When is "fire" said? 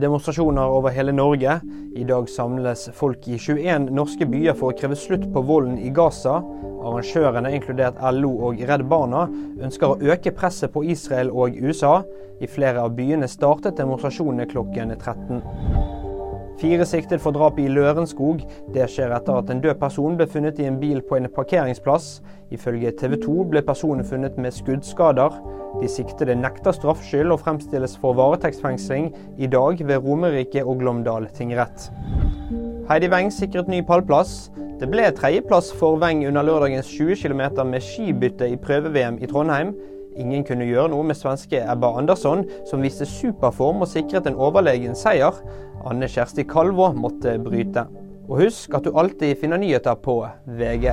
16.58-16.86